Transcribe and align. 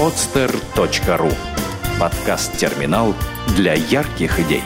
podster.ru 0.00 1.30
Подкаст-терминал 2.00 3.14
для 3.54 3.74
ярких 3.74 4.40
идей. 4.40 4.62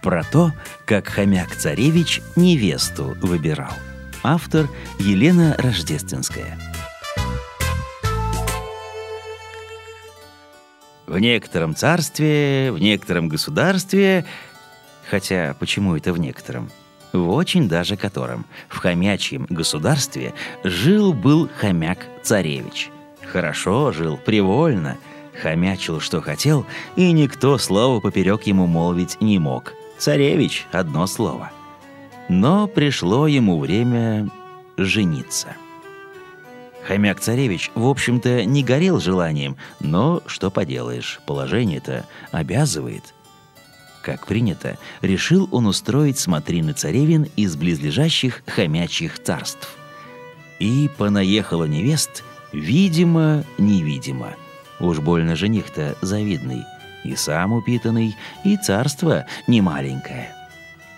Про 0.00 0.22
то, 0.22 0.52
как 0.86 1.08
хомяк-царевич 1.08 2.22
невесту 2.36 3.16
выбирал. 3.20 3.72
Автор 4.22 4.68
Елена 5.00 5.56
Рождественская. 5.58 6.56
В 11.08 11.18
некотором 11.18 11.74
царстве, 11.74 12.70
в 12.70 12.78
некотором 12.78 13.28
государстве, 13.28 14.24
хотя 15.10 15.56
почему 15.58 15.96
это 15.96 16.12
в 16.12 16.18
некотором? 16.18 16.70
В 17.14 17.30
очень 17.30 17.66
даже 17.66 17.96
котором, 17.96 18.44
в 18.68 18.76
хомячьем 18.76 19.46
государстве, 19.48 20.34
жил-был 20.62 21.48
хомяк-царевич. 21.58 22.90
Хорошо 23.22 23.92
жил, 23.92 24.18
привольно, 24.18 24.98
хомячил, 25.40 26.00
что 26.00 26.20
хотел, 26.20 26.66
и 26.94 27.10
никто 27.12 27.56
слова 27.56 28.00
поперек 28.00 28.42
ему 28.42 28.66
молвить 28.66 29.16
не 29.22 29.38
мог– 29.38 29.72
Царевич– 29.98 30.66
одно 30.72 31.06
слово. 31.06 31.50
Но 32.28 32.66
пришло 32.66 33.26
ему 33.26 33.58
время 33.58 34.28
жениться. 34.76 35.56
Хомяк-царевич, 36.86 37.70
в 37.74 37.86
общем-то, 37.86 38.44
не 38.44 38.62
горел 38.62 39.00
желанием, 39.00 39.56
но 39.80 40.22
что 40.26 40.50
поделаешь, 40.50 41.20
положение-то 41.26 42.04
обязывает. 42.30 43.14
Как 44.04 44.26
принято, 44.26 44.76
решил 45.00 45.48
он 45.50 45.66
устроить 45.66 46.18
смотрины 46.18 46.74
царевин 46.74 47.26
из 47.36 47.56
близлежащих 47.56 48.42
хомячьих 48.46 49.18
царств. 49.22 49.76
И 50.58 50.90
понаехала 50.98 51.64
невест, 51.64 52.22
видимо-невидимо. 52.52 54.34
Уж 54.78 54.98
больно 54.98 55.36
жених-то 55.36 55.96
завидный– 56.02 56.64
и 57.04 57.16
сам 57.16 57.52
упитанный, 57.52 58.16
и 58.44 58.56
царство 58.56 59.26
немаленькое. 59.46 60.34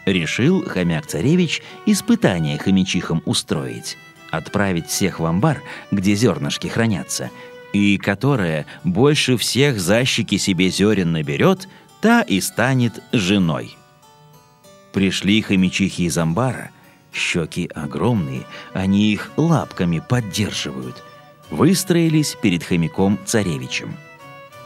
Решил 0.06 0.64
хомяк-царевич 0.64 1.62
испытание 1.84 2.58
хомячихам 2.58 3.22
устроить, 3.26 3.98
отправить 4.30 4.86
всех 4.86 5.18
в 5.18 5.26
амбар, 5.26 5.62
где 5.90 6.14
зернышки 6.14 6.68
хранятся, 6.68 7.30
и 7.72 7.98
которая 7.98 8.66
больше 8.84 9.36
всех 9.36 9.80
защики 9.80 10.38
себе 10.38 10.70
зерен 10.70 11.12
наберет, 11.12 11.68
та 12.06 12.22
и 12.22 12.40
станет 12.40 13.02
женой. 13.10 13.76
Пришли 14.92 15.42
хомячихи 15.42 16.02
из 16.02 16.16
амбара, 16.16 16.70
щеки 17.12 17.68
огромные, 17.74 18.46
они 18.72 19.12
их 19.12 19.32
лапками 19.36 20.00
поддерживают. 20.08 21.02
Выстроились 21.50 22.36
перед 22.40 22.62
хомяком-царевичем. 22.62 23.96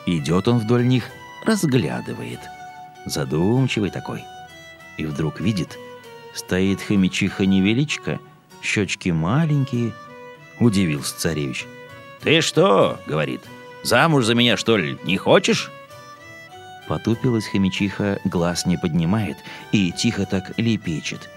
Идет 0.05 0.49
он 0.49 0.59
вдоль 0.59 0.87
них– 0.87 1.05
разглядывает. 1.47 2.41
Задумчивый 3.07 3.89
такой. 3.89 4.23
И 4.99 5.07
вдруг 5.07 5.41
видит, 5.41 5.79
стоит 6.35 6.83
хомячиха-невеличка, 6.83 8.21
щечки 8.63 9.09
маленькие. 9.09 9.95
Удивился 10.59 11.19
царевич. 11.19 11.65
«Ты 12.23 12.43
что?»— 12.43 13.01
говорит. 13.07 13.41
«Замуж 13.83 14.27
за 14.27 14.35
меня, 14.35 14.59
что 14.59 14.77
ли, 14.77 14.99
не 15.05 15.17
хочешь?» 15.17 15.71
Потупилась 16.91 17.47
хомячиха, 17.47 18.19
глаз 18.25 18.67
не 18.67 18.77
поднимает 18.77 19.37
и 19.71 19.93
тихо 19.93 20.27
так 20.27 20.59
лепечет. 20.59 21.31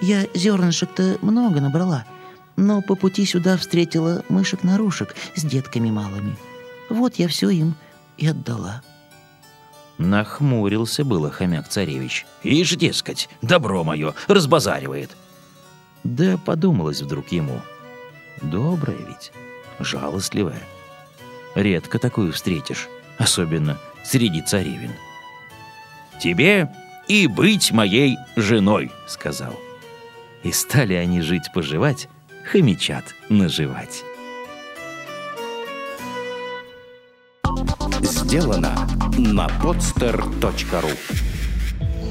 «Я 0.00 0.28
зернышек-то 0.32 1.18
много 1.22 1.60
набрала, 1.60 2.04
но 2.54 2.82
по 2.82 2.94
пути 2.94 3.26
сюда 3.26 3.56
встретила 3.56 4.22
мышек-нарушек 4.28 5.16
с 5.34 5.42
детками 5.42 5.90
малыми. 5.90 6.36
Вот 6.88 7.16
я 7.16 7.26
все 7.26 7.50
им 7.50 7.74
и 8.16 8.28
отдала». 8.28 8.80
Нахмурился 9.98 11.04
было 11.04 11.32
хомяк-царевич. 11.32 12.24
«Ишь, 12.44 12.76
дескать, 12.76 13.28
добро 13.42 13.82
мое, 13.82 14.14
разбазаривает!» 14.28 15.10
Да 16.04 16.38
подумалось 16.38 17.02
вдруг 17.02 17.32
ему. 17.32 17.60
Добрая 18.40 18.98
ведь, 18.98 19.32
жалостливая. 19.80 20.62
Редко 21.56 21.98
такую 21.98 22.32
встретишь, 22.32 22.88
особенно 23.18 23.78
среди 24.04 24.42
царевин. 24.42 24.92
«Тебе 26.20 26.72
и 27.08 27.26
быть 27.26 27.72
моей 27.72 28.16
женой»,— 28.36 28.90
сказал. 29.06 29.58
И 30.42 30.52
стали 30.52 30.94
они 30.94 31.20
жить-поживать, 31.20 32.08
хомячат 32.44 33.04
наживать. 33.28 34.02
Сделано 38.02 38.88
на 39.18 39.46
podster.ru 39.62 40.96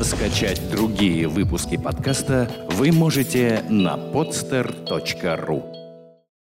Скачать 0.03 0.72
другие 0.72 1.28
выпуски 1.28 1.78
подкаста 1.78 2.50
вы 2.72 2.91
можете 2.91 3.63
на 3.69 3.96
podster.ru 3.96 5.81